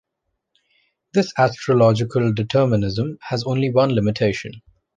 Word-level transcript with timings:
This 1.13 1.31
astrological 1.37 2.33
determinism 2.33 3.19
has 3.21 3.43
only 3.43 3.69
one 3.69 3.93
limitation. 3.93 4.63